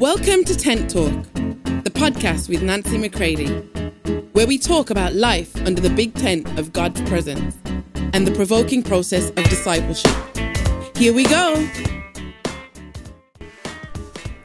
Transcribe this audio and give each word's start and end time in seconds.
Welcome 0.00 0.44
to 0.44 0.54
Tent 0.54 0.90
Talk, 0.90 1.10
the 1.32 1.90
podcast 1.90 2.50
with 2.50 2.62
Nancy 2.62 2.98
McCready, 2.98 3.46
where 4.32 4.46
we 4.46 4.58
talk 4.58 4.90
about 4.90 5.14
life 5.14 5.56
under 5.66 5.80
the 5.80 5.88
big 5.88 6.12
tent 6.12 6.58
of 6.58 6.70
God's 6.70 7.00
presence 7.08 7.56
and 7.94 8.26
the 8.26 8.32
provoking 8.34 8.82
process 8.82 9.30
of 9.30 9.36
discipleship. 9.44 10.14
Here 10.98 11.14
we 11.14 11.24
go. 11.24 11.66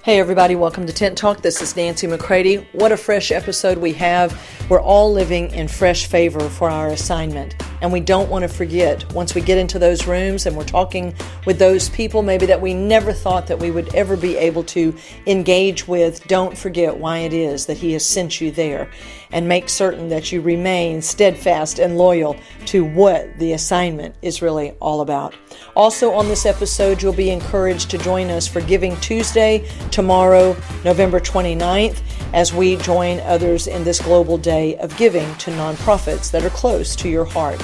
Hey, 0.03 0.21
everybody, 0.21 0.55
welcome 0.55 0.87
to 0.87 0.93
Tent 0.93 1.17
Talk. 1.17 1.41
This 1.41 1.61
is 1.61 1.75
Nancy 1.75 2.07
McCready. 2.07 2.65
What 2.71 2.93
a 2.93 2.97
fresh 2.97 3.29
episode 3.29 3.77
we 3.79 3.91
have. 3.91 4.41
We're 4.69 4.79
all 4.79 5.11
living 5.11 5.51
in 5.51 5.67
fresh 5.67 6.05
favor 6.05 6.47
for 6.47 6.69
our 6.69 6.87
assignment. 6.87 7.61
And 7.81 7.91
we 7.91 7.99
don't 7.99 8.29
want 8.29 8.43
to 8.43 8.47
forget, 8.47 9.11
once 9.13 9.33
we 9.33 9.41
get 9.41 9.57
into 9.57 9.79
those 9.79 10.05
rooms 10.05 10.45
and 10.45 10.55
we're 10.55 10.63
talking 10.63 11.15
with 11.45 11.57
those 11.57 11.89
people 11.89 12.21
maybe 12.21 12.45
that 12.45 12.61
we 12.61 12.73
never 12.73 13.11
thought 13.11 13.47
that 13.47 13.59
we 13.59 13.71
would 13.71 13.93
ever 13.95 14.15
be 14.15 14.37
able 14.37 14.63
to 14.65 14.95
engage 15.25 15.87
with, 15.87 16.25
don't 16.27 16.57
forget 16.57 16.95
why 16.95 17.19
it 17.19 17.33
is 17.33 17.65
that 17.65 17.77
He 17.77 17.93
has 17.93 18.05
sent 18.05 18.39
you 18.39 18.51
there. 18.51 18.89
And 19.33 19.47
make 19.47 19.69
certain 19.69 20.09
that 20.09 20.31
you 20.31 20.41
remain 20.41 21.01
steadfast 21.01 21.79
and 21.79 21.97
loyal 21.97 22.35
to 22.65 22.83
what 22.83 23.37
the 23.39 23.53
assignment 23.53 24.13
is 24.21 24.41
really 24.41 24.71
all 24.81 25.01
about. 25.01 25.33
Also, 25.75 26.11
on 26.11 26.27
this 26.27 26.45
episode, 26.45 27.01
you'll 27.01 27.13
be 27.13 27.29
encouraged 27.29 27.89
to 27.91 27.97
join 27.97 28.29
us 28.29 28.45
for 28.45 28.59
Giving 28.61 28.97
Tuesday 28.97 29.65
tomorrow, 29.89 30.55
November 30.83 31.19
29th, 31.19 32.01
as 32.33 32.53
we 32.53 32.75
join 32.77 33.21
others 33.21 33.67
in 33.67 33.83
this 33.85 34.01
global 34.01 34.37
day 34.37 34.77
of 34.77 34.95
giving 34.97 35.33
to 35.35 35.51
nonprofits 35.51 36.29
that 36.31 36.43
are 36.43 36.49
close 36.49 36.95
to 36.97 37.09
your 37.09 37.25
heart. 37.25 37.61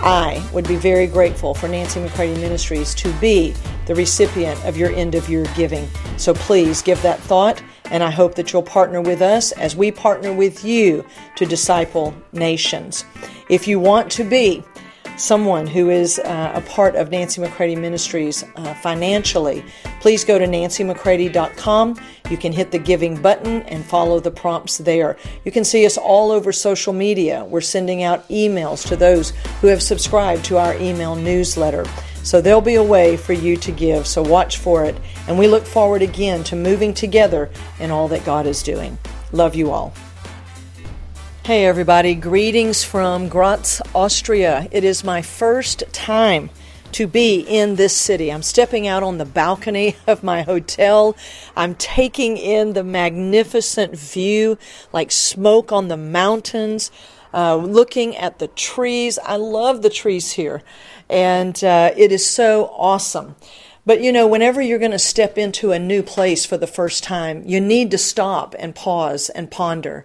I 0.00 0.46
would 0.52 0.68
be 0.68 0.76
very 0.76 1.06
grateful 1.06 1.54
for 1.54 1.68
Nancy 1.68 2.00
McCready 2.00 2.34
Ministries 2.40 2.94
to 2.96 3.12
be 3.14 3.54
the 3.86 3.94
recipient 3.94 4.62
of 4.64 4.76
your 4.76 4.90
end 4.90 5.14
of 5.14 5.28
year 5.28 5.46
giving. 5.56 5.88
So 6.16 6.34
please 6.34 6.82
give 6.82 7.00
that 7.02 7.20
thought, 7.20 7.62
and 7.90 8.02
I 8.02 8.10
hope 8.10 8.34
that 8.34 8.52
you'll 8.52 8.62
partner 8.62 9.00
with 9.00 9.22
us 9.22 9.52
as 9.52 9.74
we 9.74 9.90
partner 9.90 10.32
with 10.32 10.64
you 10.64 11.04
to 11.36 11.46
disciple 11.46 12.14
nations. 12.32 13.04
If 13.48 13.66
you 13.66 13.80
want 13.80 14.10
to 14.12 14.24
be 14.24 14.62
someone 15.16 15.66
who 15.66 15.90
is 15.90 16.18
uh, 16.18 16.52
a 16.54 16.60
part 16.62 16.94
of 16.94 17.10
Nancy 17.10 17.40
McCready 17.40 17.76
Ministries 17.76 18.44
uh, 18.56 18.74
financially, 18.74 19.64
please 20.00 20.24
go 20.24 20.38
to 20.38 20.46
nancymccready.com. 20.46 22.00
You 22.30 22.36
can 22.36 22.52
hit 22.52 22.70
the 22.70 22.78
giving 22.78 23.20
button 23.20 23.62
and 23.62 23.84
follow 23.84 24.20
the 24.20 24.30
prompts 24.30 24.78
there. 24.78 25.16
You 25.44 25.52
can 25.52 25.64
see 25.64 25.86
us 25.86 25.96
all 25.96 26.30
over 26.30 26.52
social 26.52 26.92
media. 26.92 27.44
We're 27.44 27.60
sending 27.60 28.02
out 28.02 28.28
emails 28.28 28.86
to 28.88 28.96
those 28.96 29.30
who 29.60 29.68
have 29.68 29.82
subscribed 29.82 30.44
to 30.46 30.58
our 30.58 30.74
email 30.76 31.14
newsletter. 31.14 31.84
So 32.22 32.40
there'll 32.40 32.60
be 32.60 32.74
a 32.74 32.82
way 32.82 33.16
for 33.16 33.32
you 33.32 33.56
to 33.58 33.70
give, 33.70 34.06
so 34.06 34.20
watch 34.20 34.58
for 34.58 34.84
it. 34.84 34.96
And 35.28 35.38
we 35.38 35.46
look 35.46 35.64
forward 35.64 36.02
again 36.02 36.42
to 36.44 36.56
moving 36.56 36.92
together 36.92 37.50
in 37.78 37.90
all 37.90 38.08
that 38.08 38.24
God 38.24 38.46
is 38.46 38.62
doing. 38.62 38.98
Love 39.32 39.54
you 39.54 39.70
all. 39.70 39.94
Hey, 41.46 41.64
everybody, 41.64 42.16
greetings 42.16 42.82
from 42.82 43.28
Graz, 43.28 43.80
Austria. 43.94 44.66
It 44.72 44.82
is 44.82 45.04
my 45.04 45.22
first 45.22 45.84
time 45.92 46.50
to 46.90 47.06
be 47.06 47.38
in 47.38 47.76
this 47.76 47.96
city. 47.96 48.32
I'm 48.32 48.42
stepping 48.42 48.88
out 48.88 49.04
on 49.04 49.18
the 49.18 49.24
balcony 49.24 49.94
of 50.08 50.24
my 50.24 50.42
hotel. 50.42 51.16
I'm 51.54 51.76
taking 51.76 52.36
in 52.36 52.72
the 52.72 52.82
magnificent 52.82 53.96
view, 53.96 54.58
like 54.92 55.12
smoke 55.12 55.70
on 55.70 55.86
the 55.86 55.96
mountains, 55.96 56.90
uh, 57.32 57.54
looking 57.54 58.16
at 58.16 58.40
the 58.40 58.48
trees. 58.48 59.16
I 59.24 59.36
love 59.36 59.82
the 59.82 59.88
trees 59.88 60.32
here, 60.32 60.64
and 61.08 61.62
uh, 61.62 61.92
it 61.96 62.10
is 62.10 62.28
so 62.28 62.74
awesome. 62.76 63.36
But 63.86 64.00
you 64.00 64.10
know, 64.10 64.26
whenever 64.26 64.60
you're 64.60 64.80
going 64.80 64.90
to 64.90 64.98
step 64.98 65.38
into 65.38 65.70
a 65.70 65.78
new 65.78 66.02
place 66.02 66.44
for 66.44 66.56
the 66.56 66.66
first 66.66 67.04
time, 67.04 67.44
you 67.46 67.60
need 67.60 67.92
to 67.92 67.98
stop 67.98 68.56
and 68.58 68.74
pause 68.74 69.28
and 69.28 69.48
ponder 69.48 70.04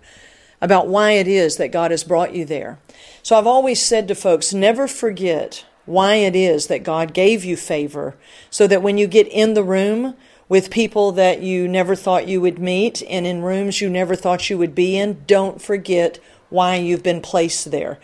about 0.62 0.88
why 0.88 1.12
it 1.12 1.28
is 1.28 1.58
that 1.58 1.72
God 1.72 1.92
has 1.92 2.04
brought 2.04 2.36
you 2.36 2.45
there. 2.45 2.78
So 3.23 3.38
I've 3.38 3.48
always 3.48 3.81
said 3.81 4.08
to 4.08 4.16
folks, 4.16 4.54
never 4.54 4.88
forget 4.88 5.66
why 5.86 6.16
it 6.16 6.36
is 6.36 6.67
that 6.67 6.83
God 6.83 7.14
gave 7.14 7.44
you 7.44 7.58
favor 7.58 8.16
so 8.49 8.67
that 8.67 8.83
when 8.83 8.98
you 8.98 9.08
get 9.08 9.27
in 9.27 9.55
the 9.55 9.64
room 9.64 10.16
with 10.48 10.70
people 10.70 11.11
that 11.14 11.42
you 11.42 11.67
never 11.67 11.95
thought 11.95 12.27
you 12.27 12.42
would 12.42 12.60
meet 12.60 13.02
and 13.10 13.26
in 13.26 13.42
rooms 13.42 13.82
you 13.82 13.89
never 13.89 14.16
thought 14.16 14.50
you 14.50 14.58
would 14.58 14.76
be 14.76 14.98
in, 14.98 15.23
don't 15.26 15.61
forget 15.61 16.20
why 16.50 16.76
you've 16.76 17.04
been 17.04 17.21
placed 17.21 17.71
there. 17.71 18.00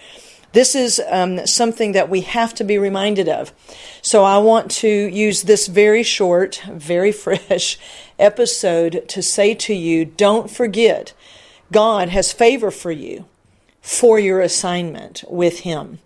This 0.53 0.73
is 0.73 1.01
um, 1.09 1.45
something 1.45 1.91
that 1.91 2.09
we 2.09 2.21
have 2.21 2.55
to 2.55 2.63
be 2.63 2.77
reminded 2.77 3.27
of. 3.27 3.53
So 4.01 4.23
I 4.23 4.37
want 4.37 4.71
to 4.71 4.87
use 4.87 5.43
this 5.43 5.67
very 5.67 6.03
short, 6.03 6.63
very 6.71 7.11
fresh 7.23 7.77
episode 8.17 9.05
to 9.09 9.21
say 9.21 9.53
to 9.53 9.73
you 9.73 10.05
don't 10.05 10.49
forget 10.49 11.13
God 11.71 12.09
has 12.09 12.31
favor 12.31 12.71
for 12.71 12.91
you 12.91 13.25
for 13.81 14.19
your 14.19 14.41
assignment 14.41 15.23
with 15.29 15.59
Him. 15.59 15.99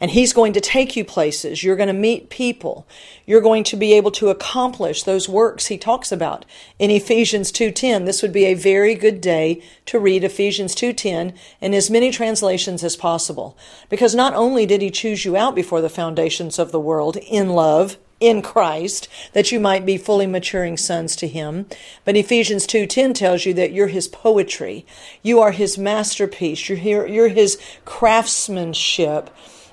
And 0.00 0.10
He's 0.10 0.32
going 0.32 0.52
to 0.54 0.60
take 0.60 0.96
you 0.96 1.04
places. 1.04 1.62
You're 1.62 1.76
going 1.76 1.86
to 1.86 1.92
meet 1.92 2.28
people. 2.28 2.86
You're 3.24 3.40
going 3.40 3.62
to 3.64 3.76
be 3.76 3.92
able 3.92 4.10
to 4.12 4.30
accomplish 4.30 5.02
those 5.04 5.28
works 5.28 5.66
He 5.66 5.78
talks 5.78 6.10
about 6.10 6.44
in 6.78 6.90
Ephesians 6.90 7.52
2.10. 7.52 8.04
This 8.04 8.20
would 8.20 8.32
be 8.32 8.46
a 8.46 8.54
very 8.54 8.94
good 8.94 9.20
day 9.20 9.62
to 9.86 10.00
read 10.00 10.24
Ephesians 10.24 10.74
2.10 10.74 11.36
in 11.60 11.72
as 11.72 11.88
many 11.88 12.10
translations 12.10 12.82
as 12.82 12.96
possible. 12.96 13.56
Because 13.88 14.14
not 14.14 14.34
only 14.34 14.66
did 14.66 14.82
He 14.82 14.90
choose 14.90 15.24
you 15.24 15.36
out 15.36 15.54
before 15.54 15.80
the 15.80 15.88
foundations 15.88 16.58
of 16.58 16.72
the 16.72 16.80
world 16.80 17.16
in 17.16 17.50
love, 17.50 17.96
in 18.22 18.40
Christ 18.40 19.08
that 19.32 19.50
you 19.50 19.58
might 19.58 19.84
be 19.84 19.98
fully 19.98 20.26
maturing 20.26 20.76
sons 20.76 21.16
to 21.16 21.26
him. 21.26 21.66
But 22.04 22.16
Ephesians 22.16 22.66
2:10 22.66 23.12
tells 23.14 23.44
you 23.44 23.52
that 23.54 23.72
you're 23.72 23.88
his 23.88 24.06
poetry. 24.06 24.86
You 25.22 25.40
are 25.40 25.50
his 25.50 25.76
masterpiece. 25.76 26.68
You're 26.68 27.06
you're 27.06 27.28
his 27.28 27.58
craftsmanship 27.84 29.28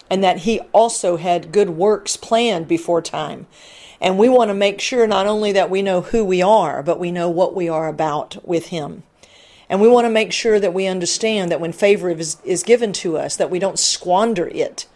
and 0.09 0.23
that 0.23 0.39
he 0.39 0.59
also 0.73 1.17
had 1.17 1.51
good 1.51 1.69
works 1.69 2.17
planned 2.17 2.67
before 2.67 3.01
time. 3.01 3.45
And 4.01 4.17
we 4.17 4.29
want 4.29 4.49
to 4.49 4.55
make 4.55 4.81
sure 4.81 5.05
not 5.05 5.27
only 5.27 5.51
that 5.51 5.69
we 5.69 5.83
know 5.83 6.01
who 6.01 6.25
we 6.25 6.41
are, 6.41 6.81
but 6.81 6.99
we 6.99 7.11
know 7.11 7.29
what 7.29 7.53
we 7.53 7.69
are 7.69 7.87
about 7.87 8.37
with 8.43 8.67
him. 8.67 9.03
And 9.69 9.79
we 9.79 9.87
want 9.87 10.05
to 10.05 10.09
make 10.09 10.31
sure 10.31 10.59
that 10.59 10.73
we 10.73 10.87
understand 10.87 11.51
that 11.51 11.61
when 11.61 11.73
favor 11.73 12.09
is, 12.09 12.37
is 12.43 12.63
given 12.63 12.91
to 12.93 13.17
us, 13.17 13.35
that 13.35 13.51
we 13.51 13.59
don't 13.59 13.77
squander 13.77 14.47
it 14.47 14.87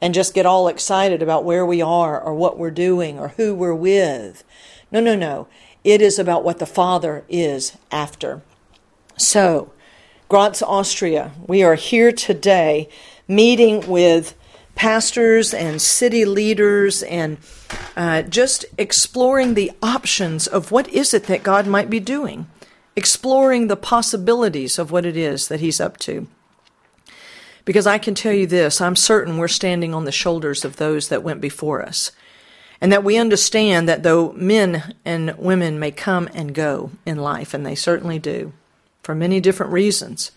and 0.00 0.14
just 0.14 0.34
get 0.34 0.46
all 0.46 0.68
excited 0.68 1.22
about 1.22 1.44
where 1.44 1.66
we 1.66 1.82
are 1.82 2.20
or 2.20 2.34
what 2.34 2.58
we're 2.58 2.70
doing 2.70 3.18
or 3.18 3.28
who 3.28 3.54
we're 3.54 3.74
with. 3.74 4.44
No, 4.90 5.00
no, 5.00 5.16
no. 5.16 5.48
It 5.84 6.00
is 6.00 6.18
about 6.18 6.44
what 6.44 6.58
the 6.58 6.66
Father 6.66 7.24
is 7.28 7.76
after. 7.90 8.42
So, 9.16 9.72
Graz, 10.28 10.62
Austria, 10.62 11.32
we 11.46 11.62
are 11.62 11.74
here 11.74 12.12
today 12.12 12.88
meeting 13.26 13.86
with 13.86 14.34
pastors 14.74 15.52
and 15.52 15.82
city 15.82 16.24
leaders 16.24 17.02
and 17.02 17.38
uh, 17.96 18.22
just 18.22 18.64
exploring 18.78 19.54
the 19.54 19.72
options 19.82 20.46
of 20.46 20.70
what 20.70 20.88
is 20.88 21.12
it 21.12 21.24
that 21.24 21.42
God 21.42 21.66
might 21.66 21.90
be 21.90 21.98
doing, 21.98 22.46
exploring 22.94 23.66
the 23.66 23.76
possibilities 23.76 24.78
of 24.78 24.92
what 24.92 25.04
it 25.04 25.16
is 25.16 25.48
that 25.48 25.60
He's 25.60 25.80
up 25.80 25.96
to. 25.98 26.28
Because 27.68 27.86
I 27.86 27.98
can 27.98 28.14
tell 28.14 28.32
you 28.32 28.46
this 28.46 28.80
I'm 28.80 28.96
certain 28.96 29.36
we're 29.36 29.46
standing 29.46 29.92
on 29.92 30.06
the 30.06 30.10
shoulders 30.10 30.64
of 30.64 30.76
those 30.76 31.10
that 31.10 31.22
went 31.22 31.42
before 31.42 31.82
us. 31.82 32.12
And 32.80 32.90
that 32.90 33.04
we 33.04 33.18
understand 33.18 33.86
that 33.86 34.02
though 34.02 34.32
men 34.32 34.94
and 35.04 35.36
women 35.36 35.78
may 35.78 35.90
come 35.90 36.30
and 36.32 36.54
go 36.54 36.92
in 37.04 37.18
life, 37.18 37.52
and 37.52 37.66
they 37.66 37.74
certainly 37.74 38.18
do, 38.18 38.54
for 39.02 39.14
many 39.14 39.38
different 39.38 39.70
reasons, 39.70 40.30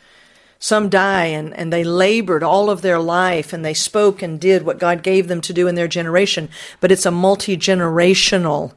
some 0.59 0.89
die 0.89 1.27
and, 1.27 1.55
and 1.55 1.71
they 1.71 1.85
labored 1.85 2.43
all 2.43 2.69
of 2.69 2.81
their 2.81 2.99
life 2.99 3.53
and 3.53 3.63
they 3.63 3.73
spoke 3.73 4.21
and 4.21 4.37
did 4.37 4.63
what 4.63 4.77
God 4.77 5.01
gave 5.01 5.29
them 5.29 5.39
to 5.39 5.53
do 5.53 5.69
in 5.69 5.75
their 5.75 5.87
generation, 5.87 6.49
but 6.81 6.91
it's 6.91 7.05
a 7.05 7.11
multi 7.11 7.55
generational 7.55 8.73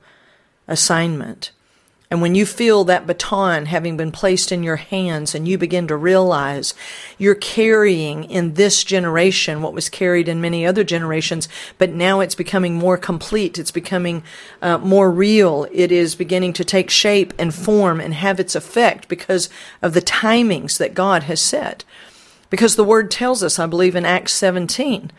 assignment. 0.69 1.51
And 2.11 2.21
when 2.21 2.35
you 2.35 2.45
feel 2.45 2.85
that 2.85 3.07
baton 3.07 3.67
having 3.67 3.97
been 3.97 4.13
placed 4.13 4.53
in 4.53 4.63
your 4.63 4.77
hands 4.77 5.35
and 5.35 5.49
you 5.49 5.57
begin 5.57 5.89
to 5.89 5.97
realize 5.97 6.75
you're 7.19 7.35
carrying 7.35 8.25
in 8.25 8.55
this 8.55 8.85
generation 8.85 9.63
what 9.63 9.73
was 9.73 9.89
carried 9.89 10.29
in 10.29 10.41
many 10.41 10.67
other 10.67 10.85
generations, 10.85 11.49
but 11.79 11.91
now 11.91 12.21
it's 12.21 12.35
becoming 12.35 12.75
more 12.75 12.99
complete, 12.99 13.59
it's 13.59 13.71
becoming 13.71 14.23
uh, 14.61 14.79
more 14.79 15.11
real, 15.11 15.67
it 15.73 15.91
is 15.91 16.15
beginning 16.15 16.53
to 16.53 16.65
take 16.65 16.91
shape 16.91 17.33
and 17.39 17.55
form 17.55 18.01
and 18.01 18.15
have 18.15 18.39
its 18.39 18.55
effect 18.55 19.09
because 19.09 19.49
of 19.81 19.95
the 19.95 20.03
timings 20.03 20.77
that 20.79 20.95
God 20.95 21.25
has 21.25 21.41
set. 21.41 21.85
Because 22.51 22.77
the 22.77 22.85
word 22.85 23.11
tells 23.11 23.43
us, 23.43 23.59
I 23.59 23.67
believe 23.67 23.97
in 23.97 24.05
Acts 24.05 24.35
17, 24.35 25.11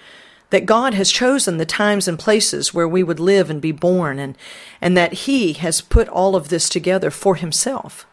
that 0.49 0.65
God 0.65 0.93
has 0.93 1.11
chosen 1.11 1.57
the 1.57 1.65
times 1.65 2.07
and 2.07 2.19
places 2.19 2.73
where 2.73 2.87
we 2.87 3.03
would 3.03 3.19
live 3.19 3.49
and 3.49 3.61
be 3.61 3.71
born, 3.71 4.19
and, 4.19 4.37
and 4.81 4.95
that 4.95 5.13
He 5.13 5.53
has 5.53 5.81
put 5.81 6.07
all 6.09 6.35
of 6.35 6.49
this 6.49 6.69
together 6.69 7.11
for 7.11 7.35
Himself. 7.35 8.05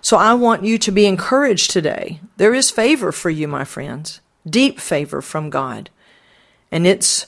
So 0.00 0.16
I 0.16 0.34
want 0.34 0.64
you 0.64 0.78
to 0.78 0.92
be 0.92 1.06
encouraged 1.06 1.70
today. 1.70 2.20
There 2.36 2.54
is 2.54 2.70
favor 2.70 3.10
for 3.10 3.30
you, 3.30 3.48
my 3.48 3.64
friends, 3.64 4.20
deep 4.48 4.78
favor 4.78 5.20
from 5.20 5.50
God. 5.50 5.90
And 6.70 6.86
it's 6.86 7.26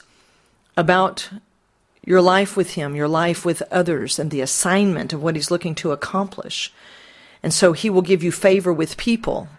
about 0.77 1.29
your 2.05 2.21
life 2.21 2.55
with 2.55 2.75
Him, 2.75 2.95
your 2.95 3.07
life 3.07 3.45
with 3.45 3.61
others, 3.71 4.17
and 4.17 4.31
the 4.31 4.41
assignment 4.41 5.13
of 5.13 5.21
what 5.21 5.35
He's 5.35 5.51
looking 5.51 5.75
to 5.75 5.91
accomplish. 5.91 6.71
And 7.43 7.53
so 7.53 7.73
He 7.73 7.89
will 7.89 8.01
give 8.01 8.23
you 8.23 8.31
favor 8.31 8.73
with 8.73 8.97
people. 8.97 9.49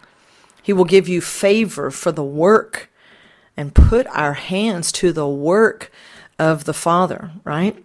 He 0.63 0.73
will 0.73 0.85
give 0.85 1.09
you 1.09 1.21
favor 1.21 1.91
for 1.91 2.13
the 2.13 2.25
work 2.25 2.90
and 3.61 3.75
put 3.75 4.07
our 4.07 4.33
hands 4.33 4.91
to 4.91 5.13
the 5.13 5.29
work 5.29 5.93
of 6.39 6.65
the 6.65 6.73
Father, 6.73 7.31
right? 7.45 7.77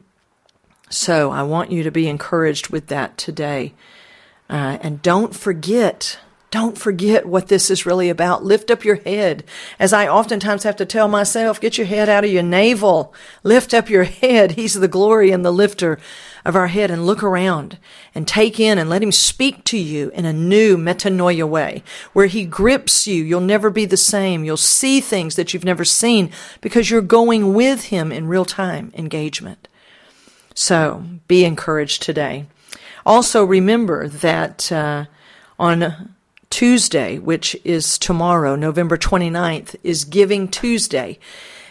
So 0.89 1.31
I 1.31 1.43
want 1.43 1.69
you 1.69 1.83
to 1.83 1.91
be 1.91 2.07
encouraged 2.07 2.69
with 2.69 2.87
that 2.87 3.17
today. 3.17 3.73
Uh, 4.49 4.77
and 4.79 5.01
don't 5.01 5.35
forget, 5.35 6.17
don't 6.51 6.77
forget 6.77 7.25
what 7.25 7.47
this 7.47 7.69
is 7.69 7.85
really 7.85 8.09
about. 8.09 8.43
Lift 8.43 8.71
up 8.71 8.85
your 8.85 8.95
head. 8.95 9.43
As 9.79 9.91
I 9.91 10.07
oftentimes 10.07 10.63
have 10.63 10.77
to 10.77 10.85
tell 10.85 11.07
myself, 11.07 11.59
get 11.59 11.77
your 11.77 11.87
head 11.87 12.07
out 12.07 12.23
of 12.23 12.31
your 12.31 12.43
navel. 12.43 13.13
Lift 13.43 13.73
up 13.73 13.89
your 13.89 14.03
head. 14.03 14.51
He's 14.51 14.75
the 14.75 14.87
glory 14.87 15.31
and 15.31 15.43
the 15.43 15.51
lifter 15.51 15.99
of 16.45 16.55
our 16.55 16.67
head 16.67 16.91
and 16.91 17.05
look 17.05 17.23
around 17.23 17.77
and 18.13 18.27
take 18.27 18.59
in 18.59 18.77
and 18.77 18.89
let 18.89 19.03
him 19.03 19.11
speak 19.11 19.63
to 19.65 19.77
you 19.77 20.11
in 20.13 20.25
a 20.25 20.31
new 20.31 20.77
metanoia 20.77 21.47
way 21.47 21.83
where 22.13 22.27
he 22.27 22.45
grips 22.45 23.07
you. 23.07 23.23
You'll 23.23 23.41
never 23.41 23.69
be 23.69 23.85
the 23.85 23.97
same. 23.97 24.45
You'll 24.45 24.57
see 24.57 25.01
things 25.01 25.35
that 25.35 25.53
you've 25.53 25.65
never 25.65 25.83
seen 25.83 26.31
because 26.61 26.89
you're 26.89 27.01
going 27.01 27.53
with 27.53 27.85
him 27.85 28.11
in 28.11 28.27
real 28.27 28.45
time 28.45 28.93
engagement. 28.95 29.67
So 30.53 31.03
be 31.27 31.43
encouraged 31.43 32.01
today. 32.01 32.45
Also 33.05 33.43
remember 33.43 34.07
that 34.07 34.71
uh, 34.71 35.05
on 35.59 36.14
Tuesday, 36.55 37.19
which 37.19 37.57
is 37.65 37.97
tomorrow, 37.97 38.55
November 38.55 38.95
29th, 38.95 39.75
is 39.83 40.05
Giving 40.05 40.47
Tuesday. 40.47 41.19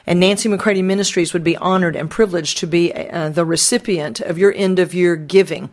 And 0.06 0.20
Nancy 0.20 0.46
McCready 0.46 0.82
Ministries 0.82 1.32
would 1.32 1.42
be 1.42 1.56
honored 1.56 1.96
and 1.96 2.10
privileged 2.10 2.58
to 2.58 2.66
be 2.66 2.92
uh, 2.92 3.30
the 3.30 3.46
recipient 3.46 4.20
of 4.20 4.36
your 4.36 4.52
end 4.54 4.78
of 4.78 4.92
year 4.92 5.16
giving. 5.16 5.70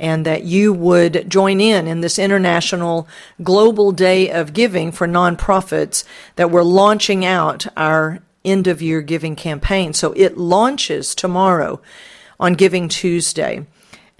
And 0.00 0.26
that 0.26 0.42
you 0.42 0.72
would 0.72 1.30
join 1.30 1.60
in 1.60 1.86
in 1.86 2.00
this 2.00 2.18
international 2.18 3.06
global 3.40 3.92
day 3.92 4.28
of 4.32 4.52
giving 4.52 4.90
for 4.90 5.06
nonprofits 5.06 6.02
that 6.34 6.50
we're 6.50 6.64
launching 6.64 7.24
out 7.24 7.68
our 7.76 8.18
end 8.44 8.66
of 8.66 8.82
year 8.82 9.00
giving 9.00 9.36
campaign. 9.36 9.92
So 9.92 10.12
it 10.14 10.36
launches 10.36 11.14
tomorrow 11.14 11.80
on 12.40 12.54
Giving 12.54 12.88
Tuesday. 12.88 13.64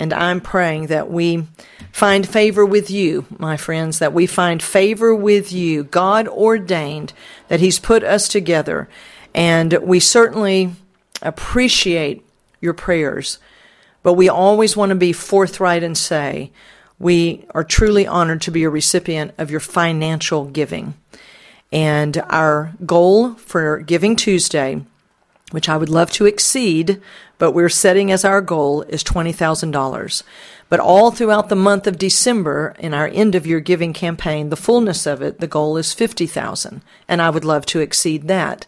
And 0.00 0.14
I'm 0.14 0.40
praying 0.40 0.86
that 0.86 1.10
we 1.10 1.46
find 1.92 2.26
favor 2.26 2.64
with 2.64 2.90
you, 2.90 3.26
my 3.38 3.58
friends, 3.58 3.98
that 3.98 4.14
we 4.14 4.26
find 4.26 4.62
favor 4.62 5.14
with 5.14 5.52
you. 5.52 5.84
God 5.84 6.26
ordained 6.26 7.12
that 7.48 7.60
He's 7.60 7.78
put 7.78 8.02
us 8.02 8.26
together. 8.26 8.88
And 9.34 9.74
we 9.82 10.00
certainly 10.00 10.70
appreciate 11.20 12.24
your 12.62 12.72
prayers. 12.72 13.38
But 14.02 14.14
we 14.14 14.30
always 14.30 14.74
want 14.74 14.88
to 14.88 14.96
be 14.96 15.12
forthright 15.12 15.82
and 15.82 15.98
say, 15.98 16.50
we 16.98 17.44
are 17.50 17.62
truly 17.62 18.06
honored 18.06 18.40
to 18.42 18.50
be 18.50 18.64
a 18.64 18.70
recipient 18.70 19.34
of 19.36 19.50
your 19.50 19.60
financial 19.60 20.46
giving. 20.46 20.94
And 21.70 22.16
our 22.30 22.72
goal 22.86 23.34
for 23.34 23.80
Giving 23.80 24.16
Tuesday, 24.16 24.82
which 25.50 25.68
I 25.68 25.76
would 25.76 25.88
love 25.88 26.10
to 26.12 26.26
exceed, 26.26 27.00
but 27.38 27.52
we're 27.52 27.68
setting 27.68 28.10
as 28.10 28.24
our 28.24 28.40
goal 28.40 28.82
is 28.82 29.04
$20,000. 29.04 30.22
But 30.68 30.80
all 30.80 31.10
throughout 31.10 31.48
the 31.48 31.56
month 31.56 31.86
of 31.86 31.98
December 31.98 32.74
in 32.78 32.94
our 32.94 33.08
end 33.08 33.34
of 33.34 33.46
year 33.46 33.60
giving 33.60 33.92
campaign, 33.92 34.50
the 34.50 34.56
fullness 34.56 35.06
of 35.06 35.20
it, 35.20 35.40
the 35.40 35.48
goal 35.48 35.76
is 35.76 35.92
50,000. 35.92 36.82
And 37.08 37.20
I 37.20 37.30
would 37.30 37.44
love 37.44 37.66
to 37.66 37.80
exceed 37.80 38.28
that. 38.28 38.66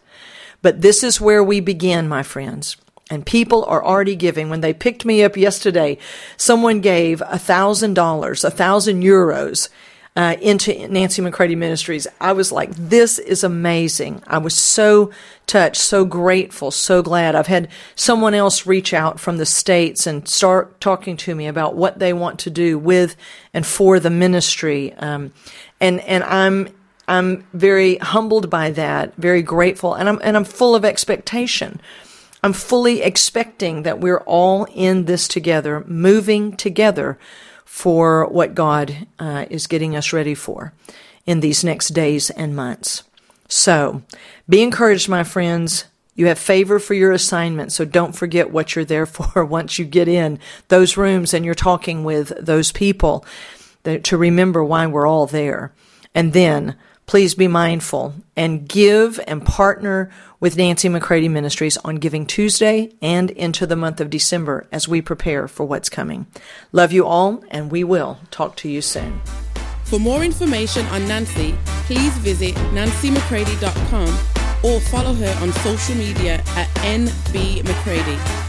But 0.61 0.81
this 0.81 1.03
is 1.03 1.21
where 1.21 1.43
we 1.43 1.59
begin, 1.59 2.07
my 2.07 2.23
friends. 2.23 2.75
And 3.09 3.25
people 3.25 3.63
are 3.65 3.83
already 3.83 4.15
giving. 4.15 4.49
When 4.49 4.61
they 4.61 4.73
picked 4.73 5.05
me 5.05 5.23
up 5.23 5.37
yesterday, 5.37 5.97
someone 6.35 6.81
gave 6.81 7.21
a 7.21 7.37
thousand 7.39 7.93
dollars, 7.93 8.43
a 8.43 8.51
thousand 8.51 9.03
euros 9.03 9.69
uh, 10.15 10.35
into 10.41 10.87
Nancy 10.87 11.21
McCready 11.21 11.55
Ministries, 11.55 12.05
I 12.21 12.33
was 12.33 12.51
like, 12.51 12.69
this 12.75 13.17
is 13.17 13.43
amazing. 13.43 14.21
I 14.27 14.37
was 14.37 14.55
so 14.55 15.11
touched, 15.47 15.81
so 15.81 16.05
grateful, 16.05 16.69
so 16.69 17.01
glad. 17.01 17.35
I've 17.35 17.47
had 17.47 17.67
someone 17.95 18.35
else 18.35 18.67
reach 18.67 18.93
out 18.93 19.19
from 19.19 19.37
the 19.37 19.45
States 19.45 20.05
and 20.05 20.27
start 20.27 20.79
talking 20.79 21.17
to 21.17 21.33
me 21.33 21.47
about 21.47 21.75
what 21.75 21.97
they 21.97 22.13
want 22.13 22.39
to 22.39 22.51
do 22.51 22.77
with 22.77 23.15
and 23.53 23.65
for 23.65 23.99
the 23.99 24.11
ministry. 24.11 24.93
Um, 24.93 25.33
and, 25.81 25.99
and 26.01 26.23
I'm, 26.23 26.69
I'm 27.07 27.45
very 27.53 27.97
humbled 27.97 28.49
by 28.51 28.69
that, 28.71 29.15
very 29.15 29.41
grateful, 29.41 29.95
and 29.95 30.07
I'm, 30.07 30.19
and 30.23 30.37
I'm 30.37 30.45
full 30.45 30.75
of 30.75 30.85
expectation. 30.85 31.81
I'm 32.43 32.53
fully 32.53 33.01
expecting 33.01 33.83
that 33.83 34.01
we're 34.01 34.19
all 34.19 34.65
in 34.65 35.05
this 35.05 35.29
together, 35.29 35.83
moving 35.87 36.57
together 36.57 37.17
for 37.63 38.27
what 38.27 38.53
God 38.53 39.07
uh, 39.17 39.45
is 39.49 39.65
getting 39.65 39.95
us 39.95 40.11
ready 40.11 40.35
for 40.35 40.73
in 41.25 41.39
these 41.39 41.63
next 41.63 41.89
days 41.89 42.29
and 42.29 42.53
months. 42.53 43.03
So 43.47 44.01
be 44.47 44.61
encouraged, 44.61 45.07
my 45.07 45.23
friends. 45.23 45.85
You 46.15 46.27
have 46.27 46.37
favor 46.37 46.79
for 46.79 46.93
your 46.93 47.11
assignment, 47.11 47.71
so 47.71 47.85
don't 47.85 48.13
forget 48.13 48.51
what 48.51 48.75
you're 48.75 48.85
there 48.85 49.05
for 49.07 49.45
once 49.45 49.79
you 49.79 49.85
get 49.85 50.07
in 50.09 50.37
those 50.67 50.97
rooms 50.97 51.33
and 51.33 51.45
you're 51.45 51.55
talking 51.55 52.03
with 52.03 52.33
those 52.39 52.71
people 52.71 53.25
to 53.85 54.17
remember 54.17 54.63
why 54.63 54.85
we're 54.85 55.07
all 55.07 55.27
there. 55.27 55.73
And 56.13 56.33
then 56.33 56.75
please 57.05 57.35
be 57.35 57.47
mindful 57.47 58.13
and 58.35 58.67
give 58.67 59.19
and 59.27 59.45
partner 59.45 60.09
with 60.39 60.57
Nancy 60.57 60.89
McCready 60.89 61.27
Ministries 61.27 61.77
on 61.77 61.95
Giving 61.95 62.25
Tuesday 62.25 62.91
and 63.01 63.29
into 63.31 63.65
the 63.65 63.75
month 63.75 64.01
of 64.01 64.09
December 64.09 64.67
as 64.71 64.87
we 64.87 65.01
prepare 65.01 65.47
for 65.47 65.65
what's 65.65 65.89
coming. 65.89 66.27
Love 66.71 66.91
you 66.91 67.05
all, 67.05 67.43
and 67.51 67.71
we 67.71 67.83
will 67.83 68.19
talk 68.31 68.55
to 68.57 68.69
you 68.69 68.81
soon. 68.81 69.21
For 69.85 69.99
more 69.99 70.23
information 70.23 70.85
on 70.87 71.07
Nancy, 71.07 71.55
please 71.85 72.17
visit 72.17 72.55
nancymccready.com 72.73 74.09
or 74.63 74.79
follow 74.79 75.13
her 75.13 75.37
on 75.41 75.51
social 75.53 75.95
media 75.95 76.35
at 76.55 76.67
NB 76.77 77.63
McCready. 77.65 78.42